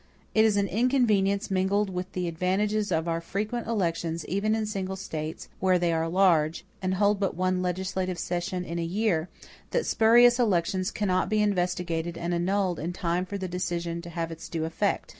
[0.33, 4.95] It is an inconvenience mingled with the advantages of our frequent elections even in single
[4.95, 9.29] States, where they are large, and hold but one legislative session in a year,
[9.69, 14.31] that spurious elections cannot be investigated and annulled in time for the decision to have
[14.31, 15.09] its due effect.